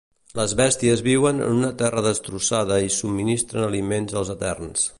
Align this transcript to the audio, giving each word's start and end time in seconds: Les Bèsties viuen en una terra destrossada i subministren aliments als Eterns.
Les 0.37 0.53
Bèsties 0.59 1.03
viuen 1.07 1.43
en 1.47 1.53
una 1.59 1.69
terra 1.81 2.03
destrossada 2.07 2.79
i 2.87 2.89
subministren 2.97 3.67
aliments 3.67 4.17
als 4.23 4.33
Eterns. 4.37 4.87